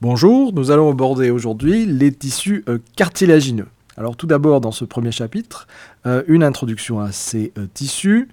Bonjour, 0.00 0.52
nous 0.52 0.70
allons 0.70 0.92
aborder 0.92 1.30
aujourd'hui 1.30 1.84
les 1.84 2.12
tissus 2.12 2.62
euh, 2.68 2.78
cartilagineux. 2.94 3.66
Alors 3.96 4.16
tout 4.16 4.28
d'abord 4.28 4.60
dans 4.60 4.70
ce 4.70 4.84
premier 4.84 5.10
chapitre, 5.10 5.66
euh, 6.06 6.22
une 6.28 6.44
introduction 6.44 7.00
à 7.00 7.10
ces 7.10 7.52
euh, 7.58 7.66
tissus. 7.74 8.28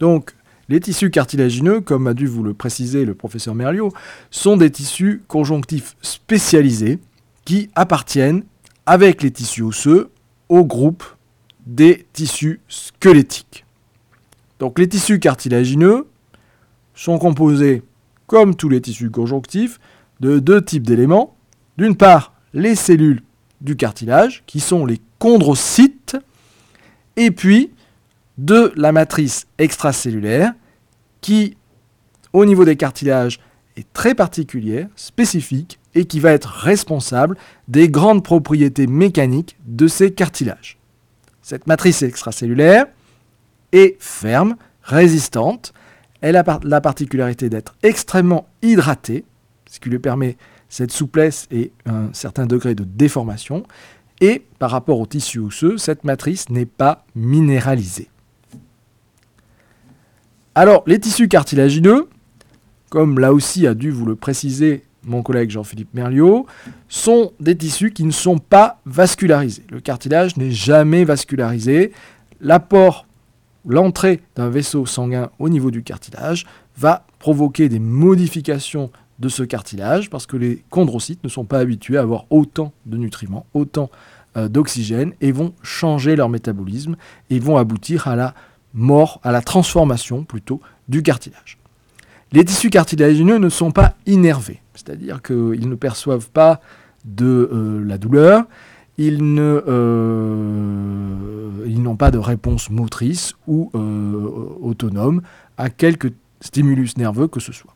Donc 0.00 0.34
les 0.70 0.80
tissus 0.80 1.10
cartilagineux, 1.10 1.82
comme 1.82 2.06
a 2.06 2.14
dû 2.14 2.26
vous 2.26 2.42
le 2.42 2.54
préciser 2.54 3.04
le 3.04 3.14
professeur 3.14 3.54
Merliot, 3.54 3.92
sont 4.30 4.56
des 4.56 4.70
tissus 4.70 5.22
conjonctifs 5.28 5.94
spécialisés 6.00 6.98
qui 7.44 7.68
appartiennent 7.74 8.42
avec 8.86 9.22
les 9.22 9.30
tissus 9.30 9.60
osseux 9.60 10.08
au 10.48 10.64
groupe 10.64 11.04
des 11.66 12.06
tissus 12.14 12.60
squelettiques. 12.66 13.66
Donc 14.58 14.78
les 14.78 14.88
tissus 14.88 15.20
cartilagineux 15.20 16.06
sont 16.94 17.18
composés, 17.18 17.82
comme 18.26 18.54
tous 18.56 18.70
les 18.70 18.80
tissus 18.80 19.10
conjonctifs, 19.10 19.78
de 20.20 20.38
deux 20.38 20.62
types 20.62 20.86
d'éléments. 20.86 21.36
D'une 21.78 21.96
part, 21.96 22.34
les 22.52 22.74
cellules 22.74 23.22
du 23.60 23.76
cartilage, 23.76 24.42
qui 24.46 24.60
sont 24.60 24.86
les 24.86 25.00
chondrocytes, 25.18 26.16
et 27.16 27.30
puis 27.30 27.70
de 28.38 28.72
la 28.76 28.92
matrice 28.92 29.46
extracellulaire, 29.58 30.52
qui, 31.20 31.56
au 32.32 32.44
niveau 32.44 32.64
des 32.64 32.76
cartilages, 32.76 33.40
est 33.76 33.92
très 33.92 34.14
particulière, 34.14 34.88
spécifique, 34.96 35.78
et 35.94 36.06
qui 36.06 36.20
va 36.20 36.32
être 36.32 36.48
responsable 36.48 37.36
des 37.68 37.88
grandes 37.88 38.24
propriétés 38.24 38.86
mécaniques 38.86 39.56
de 39.66 39.86
ces 39.86 40.12
cartilages. 40.12 40.78
Cette 41.42 41.66
matrice 41.66 42.02
extracellulaire 42.02 42.86
est 43.72 43.96
ferme, 44.00 44.56
résistante, 44.82 45.72
elle 46.20 46.36
a 46.36 46.60
la 46.62 46.80
particularité 46.80 47.50
d'être 47.50 47.74
extrêmement 47.82 48.48
hydratée, 48.62 49.24
ce 49.70 49.80
qui 49.80 49.90
lui 49.90 49.98
permet 49.98 50.36
cette 50.68 50.90
souplesse 50.90 51.46
et 51.50 51.72
un 51.86 52.12
certain 52.12 52.46
degré 52.46 52.74
de 52.74 52.84
déformation. 52.84 53.64
Et 54.20 54.44
par 54.58 54.70
rapport 54.70 55.00
au 55.00 55.06
tissu 55.06 55.38
osseux, 55.38 55.78
cette 55.78 56.04
matrice 56.04 56.48
n'est 56.50 56.66
pas 56.66 57.04
minéralisée. 57.14 58.08
Alors, 60.54 60.84
les 60.86 61.00
tissus 61.00 61.28
cartilagineux, 61.28 62.08
comme 62.88 63.18
là 63.18 63.32
aussi 63.32 63.66
a 63.66 63.74
dû 63.74 63.90
vous 63.90 64.06
le 64.06 64.14
préciser 64.14 64.84
mon 65.06 65.22
collègue 65.22 65.50
Jean-Philippe 65.50 65.92
Merliot, 65.94 66.46
sont 66.88 67.32
des 67.40 67.56
tissus 67.56 67.92
qui 67.92 68.04
ne 68.04 68.10
sont 68.10 68.38
pas 68.38 68.80
vascularisés. 68.86 69.64
Le 69.70 69.80
cartilage 69.80 70.36
n'est 70.36 70.50
jamais 70.50 71.04
vascularisé. 71.04 71.92
L'apport, 72.40 73.06
l'entrée 73.66 74.20
d'un 74.36 74.48
vaisseau 74.48 74.86
sanguin 74.86 75.30
au 75.38 75.48
niveau 75.48 75.70
du 75.70 75.82
cartilage 75.82 76.46
va 76.76 77.06
provoquer 77.18 77.68
des 77.68 77.78
modifications 77.78 78.90
de 79.24 79.28
ce 79.30 79.42
cartilage 79.42 80.10
parce 80.10 80.26
que 80.26 80.36
les 80.36 80.62
chondrocytes 80.70 81.24
ne 81.24 81.30
sont 81.30 81.46
pas 81.46 81.58
habitués 81.58 81.96
à 81.96 82.02
avoir 82.02 82.26
autant 82.28 82.74
de 82.84 82.98
nutriments, 82.98 83.46
autant 83.54 83.90
euh, 84.36 84.48
d'oxygène 84.48 85.14
et 85.22 85.32
vont 85.32 85.54
changer 85.62 86.14
leur 86.14 86.28
métabolisme 86.28 86.96
et 87.30 87.38
vont 87.38 87.56
aboutir 87.56 88.06
à 88.06 88.16
la 88.16 88.34
mort, 88.74 89.20
à 89.24 89.32
la 89.32 89.40
transformation 89.40 90.24
plutôt 90.24 90.60
du 90.88 91.02
cartilage. 91.02 91.56
Les 92.32 92.44
tissus 92.44 92.68
cartilagineux 92.68 93.38
ne 93.38 93.48
sont 93.48 93.70
pas 93.70 93.94
innervés, 94.04 94.60
c'est-à-dire 94.74 95.22
qu'ils 95.22 95.70
ne 95.70 95.74
perçoivent 95.74 96.28
pas 96.28 96.60
de 97.06 97.48
euh, 97.50 97.82
la 97.82 97.96
douleur, 97.96 98.44
ils, 98.98 99.18
euh, 99.38 100.34
ils 101.66 101.82
n'ont 101.82 101.96
pas 101.96 102.10
de 102.10 102.18
réponse 102.18 102.68
motrice 102.68 103.32
ou 103.46 103.70
autonome 104.62 105.22
à 105.56 105.70
quelque 105.70 106.08
stimulus 106.40 106.98
nerveux 106.98 107.26
que 107.26 107.40
ce 107.40 107.52
soit 107.52 107.74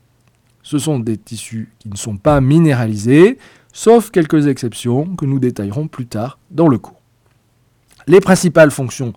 ce 0.69 0.77
sont 0.77 0.99
des 0.99 1.17
tissus 1.17 1.67
qui 1.79 1.89
ne 1.89 1.95
sont 1.95 2.17
pas 2.17 2.41
minéralisés, 2.41 3.39
sauf 3.73 4.11
quelques 4.11 4.45
exceptions 4.45 5.15
que 5.15 5.25
nous 5.25 5.39
détaillerons 5.39 5.87
plus 5.87 6.05
tard 6.05 6.37
dans 6.51 6.67
le 6.67 6.77
cours. 6.77 7.01
Les 8.05 8.19
principales 8.19 8.69
fonctions 8.69 9.13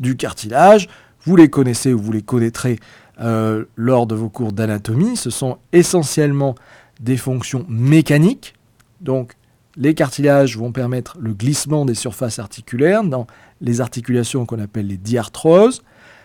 du 0.00 0.16
cartilage, 0.16 0.88
vous 1.22 1.36
les 1.36 1.48
connaissez 1.48 1.92
ou 1.92 2.00
vous 2.00 2.10
les 2.10 2.22
connaîtrez 2.22 2.80
euh, 3.20 3.66
lors 3.76 4.08
de 4.08 4.16
vos 4.16 4.28
cours 4.28 4.52
d'anatomie, 4.52 5.16
ce 5.16 5.30
sont 5.30 5.58
essentiellement 5.72 6.56
des 6.98 7.16
fonctions 7.16 7.64
mécaniques. 7.68 8.56
Donc 9.00 9.34
les 9.76 9.94
cartilages 9.94 10.58
vont 10.58 10.72
permettre 10.72 11.18
le 11.20 11.34
glissement 11.34 11.84
des 11.84 11.94
surfaces 11.94 12.40
articulaires 12.40 13.04
dans 13.04 13.28
les 13.60 13.80
articulations 13.80 14.44
qu'on 14.44 14.58
appelle 14.58 14.88
les 14.88 14.96
diarthroses. 14.96 15.84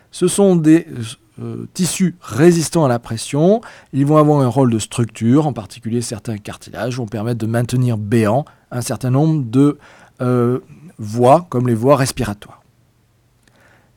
Ce 0.10 0.28
sont 0.28 0.56
des 0.56 0.88
euh, 1.42 1.68
tissus 1.74 2.16
résistants 2.22 2.86
à 2.86 2.88
la 2.88 3.00
pression. 3.00 3.62
Ils 3.94 4.06
vont 4.06 4.18
avoir 4.18 4.42
un 4.42 4.48
rôle 4.48 4.72
de 4.72 4.80
structure, 4.80 5.48
en 5.48 5.54
particulier 5.54 6.02
certains 6.02 6.38
cartilages 6.38 6.98
vont 6.98 7.08
permettre 7.08 7.40
de 7.40 7.48
maintenir 7.48 7.98
béant 7.98 8.46
un 8.72 8.82
certain 8.82 9.10
nombre 9.10 9.44
de 9.46 9.78
euh, 10.22 10.60
voies, 10.98 11.48
comme 11.50 11.68
les 11.68 11.74
voies 11.74 11.96
respiratoires. 11.96 12.62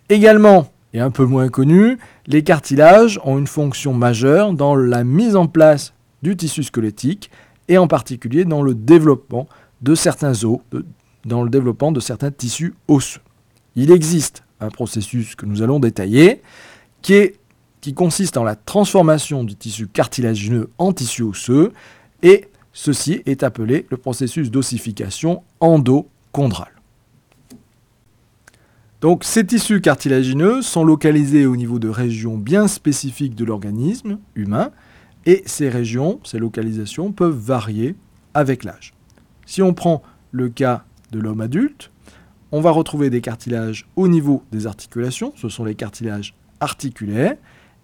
Également, 0.08 0.68
et 0.92 1.00
un 1.00 1.10
peu 1.10 1.24
moins 1.24 1.48
connu, 1.48 1.98
les 2.26 2.42
cartilages 2.42 3.20
ont 3.24 3.38
une 3.38 3.46
fonction 3.46 3.92
majeure 3.92 4.52
dans 4.52 4.76
la 4.76 5.04
mise 5.04 5.36
en 5.36 5.46
place 5.46 5.92
du 6.22 6.36
tissu 6.36 6.62
squelettique 6.62 7.30
et 7.68 7.78
en 7.78 7.88
particulier 7.88 8.44
dans 8.44 8.62
le 8.62 8.74
développement 8.74 9.48
de 9.82 9.94
certains 9.94 10.44
os, 10.44 10.60
dans 11.24 11.42
le 11.42 11.50
développement 11.50 11.92
de 11.92 12.00
certains 12.00 12.30
tissus 12.30 12.74
osseux. 12.88 13.20
Il 13.76 13.90
existe 13.90 14.44
un 14.60 14.68
processus 14.68 15.34
que 15.34 15.46
nous 15.46 15.62
allons 15.62 15.80
détailler 15.80 16.42
qui, 17.04 17.92
consiste 17.94 18.38
en 18.38 18.44
la 18.44 18.56
transformation 18.56 19.44
du 19.44 19.54
tissu 19.54 19.86
cartilagineux 19.86 20.70
en 20.78 20.92
tissu 20.92 21.22
osseux, 21.22 21.72
et 22.22 22.48
ceci 22.72 23.22
est 23.26 23.42
appelé 23.42 23.86
le 23.90 23.98
processus 23.98 24.50
d'ossification 24.50 25.42
endochondrale. 25.60 26.72
Donc 29.02 29.22
ces 29.22 29.44
tissus 29.44 29.82
cartilagineux 29.82 30.62
sont 30.62 30.82
localisés 30.82 31.44
au 31.44 31.56
niveau 31.56 31.78
de 31.78 31.90
régions 31.90 32.38
bien 32.38 32.68
spécifiques 32.68 33.34
de 33.34 33.44
l'organisme 33.44 34.18
humain, 34.34 34.70
et 35.26 35.42
ces 35.44 35.68
régions, 35.68 36.20
ces 36.24 36.38
localisations 36.38 37.12
peuvent 37.12 37.36
varier 37.36 37.96
avec 38.32 38.64
l'âge. 38.64 38.94
Si 39.44 39.60
on 39.60 39.74
prend 39.74 40.02
le 40.32 40.48
cas 40.48 40.84
de 41.12 41.18
l'homme 41.18 41.42
adulte, 41.42 41.90
on 42.50 42.62
va 42.62 42.70
retrouver 42.70 43.10
des 43.10 43.20
cartilages 43.20 43.86
au 43.96 44.08
niveau 44.08 44.42
des 44.52 44.66
articulations, 44.66 45.34
ce 45.36 45.50
sont 45.50 45.64
les 45.64 45.74
cartilages 45.74 46.34
articulaires, 46.64 47.36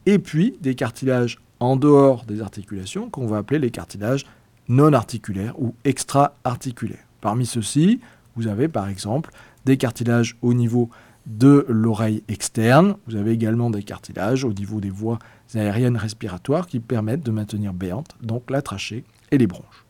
et 0.06 0.18
puis 0.18 0.58
des 0.60 0.74
cartilages 0.74 1.38
en 1.60 1.76
dehors 1.76 2.24
des 2.24 2.40
articulations 2.40 3.10
qu'on 3.10 3.26
va 3.26 3.38
appeler 3.38 3.58
les 3.60 3.70
cartilages 3.70 4.26
non 4.68 4.92
articulaires 4.92 5.60
ou 5.60 5.74
extra-articulaires. 5.84 7.06
Parmi 7.20 7.46
ceux-ci, 7.46 8.00
vous 8.36 8.46
avez 8.46 8.68
par 8.68 8.88
exemple 8.88 9.30
des 9.66 9.76
cartilages 9.76 10.36
au 10.42 10.54
niveau 10.54 10.88
de 11.26 11.66
l'oreille 11.68 12.22
externe, 12.28 12.96
vous 13.06 13.16
avez 13.16 13.32
également 13.32 13.70
des 13.70 13.82
cartilages 13.82 14.44
au 14.44 14.52
niveau 14.52 14.80
des 14.80 14.90
voies 14.90 15.18
aériennes 15.54 15.98
respiratoires 15.98 16.66
qui 16.66 16.80
permettent 16.80 17.22
de 17.22 17.30
maintenir 17.30 17.74
béante 17.74 18.16
donc 18.22 18.50
la 18.50 18.62
trachée 18.62 19.04
et 19.30 19.38
les 19.38 19.46
bronches. 19.46 19.84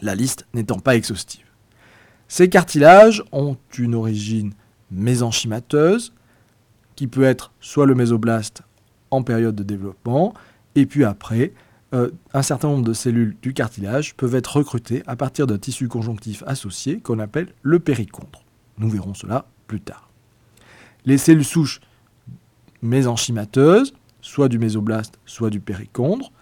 La 0.00 0.14
liste 0.14 0.46
n'étant 0.54 0.78
pas 0.78 0.94
exhaustive. 0.94 1.44
Ces 2.28 2.48
cartilages 2.48 3.24
ont 3.32 3.56
une 3.76 3.94
origine 3.94 4.52
mésenchymateuse, 4.90 6.12
qui 6.98 7.06
peut 7.06 7.22
être 7.22 7.52
soit 7.60 7.86
le 7.86 7.94
mésoblaste 7.94 8.62
en 9.12 9.22
période 9.22 9.54
de 9.54 9.62
développement, 9.62 10.34
et 10.74 10.84
puis 10.84 11.04
après, 11.04 11.52
euh, 11.94 12.10
un 12.34 12.42
certain 12.42 12.66
nombre 12.66 12.82
de 12.82 12.92
cellules 12.92 13.36
du 13.40 13.54
cartilage 13.54 14.16
peuvent 14.16 14.34
être 14.34 14.56
recrutées 14.56 15.04
à 15.06 15.14
partir 15.14 15.46
d'un 15.46 15.58
tissu 15.58 15.86
conjonctif 15.86 16.42
associé 16.48 16.98
qu'on 16.98 17.20
appelle 17.20 17.54
le 17.62 17.78
périchondre. 17.78 18.42
Nous 18.78 18.90
verrons 18.90 19.14
cela 19.14 19.46
plus 19.68 19.80
tard. 19.80 20.10
Les 21.04 21.18
cellules 21.18 21.44
souches 21.44 21.80
mésenchymateuses, 22.82 23.94
soit 24.20 24.48
du 24.48 24.58
mésoblaste, 24.58 25.20
soit 25.24 25.50
du 25.50 25.60
périchondre, 25.60 26.32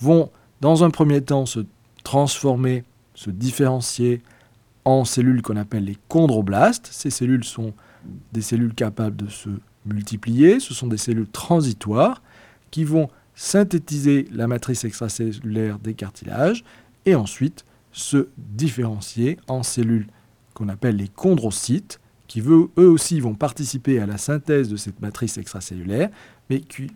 vont 0.00 0.30
dans 0.62 0.82
un 0.82 0.88
premier 0.88 1.20
temps 1.20 1.44
se 1.44 1.60
transformer, 2.04 2.84
se 3.12 3.28
différencier 3.28 4.22
en 4.86 5.04
cellules 5.04 5.42
qu'on 5.42 5.56
appelle 5.56 5.84
les 5.84 5.98
chondroblastes. 6.08 6.88
Ces 6.90 7.10
cellules 7.10 7.44
sont 7.44 7.74
des 8.32 8.40
cellules 8.40 8.72
capables 8.72 9.16
de 9.16 9.28
se 9.28 9.50
multipliées, 9.86 10.60
ce 10.60 10.74
sont 10.74 10.86
des 10.86 10.96
cellules 10.96 11.28
transitoires 11.28 12.22
qui 12.70 12.84
vont 12.84 13.08
synthétiser 13.34 14.28
la 14.32 14.46
matrice 14.46 14.84
extracellulaire 14.84 15.78
des 15.78 15.94
cartilages 15.94 16.64
et 17.04 17.14
ensuite 17.14 17.64
se 17.92 18.28
différencier 18.36 19.38
en 19.48 19.62
cellules 19.62 20.06
qu'on 20.54 20.68
appelle 20.68 20.96
les 20.96 21.08
chondrocytes, 21.08 22.00
qui 22.26 22.40
eux 22.40 22.70
aussi 22.76 23.20
vont 23.20 23.34
participer 23.34 24.00
à 24.00 24.06
la 24.06 24.18
synthèse 24.18 24.68
de 24.68 24.76
cette 24.76 25.00
matrice 25.00 25.38
extracellulaire, 25.38 26.10
mais 26.50 26.60
qui, 26.60 26.88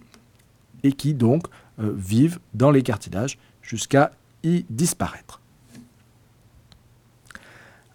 et 0.83 0.93
qui 0.93 1.15
donc 1.15 1.47
euh, 1.79 1.93
vivent 1.97 2.41
dans 2.55 2.71
les 2.71 2.83
cartilages 2.83 3.39
jusqu'à 3.63 4.13
y 4.43 4.65
disparaître. 4.71 5.41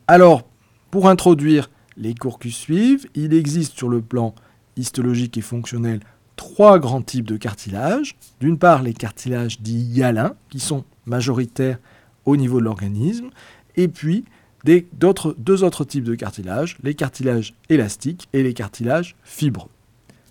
Alors, 0.08 0.48
pour 0.92 1.10
introduire 1.10 1.70
les 1.98 2.14
cours 2.14 2.40
qui 2.40 2.52
suivent, 2.52 3.08
il 3.16 3.34
existe 3.34 3.76
sur 3.76 3.90
le 3.90 4.02
plan 4.02 4.36
histologique 4.78 5.38
et 5.38 5.42
fonctionnel 5.42 6.00
trois 6.36 6.80
grands 6.80 7.02
types 7.02 7.28
de 7.28 7.38
cartilages. 7.38 8.16
D'une 8.40 8.58
part, 8.58 8.84
les 8.84 8.94
cartilages 8.94 9.62
dits 9.62 9.86
hyalins, 9.94 10.36
qui 10.50 10.60
sont 10.60 10.84
majoritaires 11.06 11.80
au 12.26 12.38
niveau 12.38 12.60
de 12.60 12.66
l'organisme, 12.66 13.30
et 13.76 13.88
puis 13.88 14.26
deux 14.66 15.64
autres 15.64 15.86
types 15.86 16.04
de 16.04 16.16
cartilages, 16.16 16.78
les 16.84 16.96
cartilages 16.96 17.54
élastiques 17.70 18.28
et 18.34 18.42
les 18.42 18.54
cartilages 18.54 19.16
fibreux. 19.24 19.70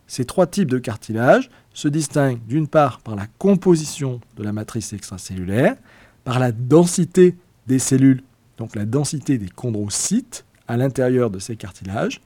Ces 0.06 0.24
trois 0.24 0.46
types 0.46 0.70
de 0.70 0.78
cartilages 0.78 1.50
se 1.72 1.88
distinguent 1.88 2.44
d'une 2.46 2.66
part 2.66 3.00
par 3.00 3.14
la 3.14 3.26
composition 3.38 4.20
de 4.36 4.42
la 4.42 4.52
matrice 4.52 4.92
extracellulaire, 4.92 5.76
par 6.24 6.38
la 6.38 6.52
densité 6.52 7.36
des 7.66 7.78
cellules, 7.78 8.22
donc 8.58 8.74
la 8.74 8.84
densité 8.84 9.38
des 9.38 9.48
chondrocytes 9.48 10.44
à 10.66 10.76
l'intérieur 10.76 11.30
de 11.30 11.38
ces 11.38 11.56
cartilages, 11.56 12.20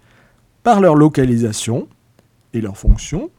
par 0.62 0.80
leur 0.80 0.94
localisation 0.94 1.88
et 2.52 2.60
leur 2.60 2.76
fonction, 2.76 3.30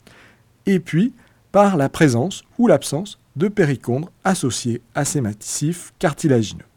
et 0.66 0.80
puis 0.80 1.14
par 1.52 1.78
la 1.78 1.90
présence 1.90 2.44
ou 2.58 2.68
l'absence 2.68 3.20
de 3.36 3.48
périchondres 3.48 4.12
associés 4.24 4.82
à 4.96 5.06
ces 5.06 5.22
massifs 5.22 5.94
cartilagineux. 6.00 6.69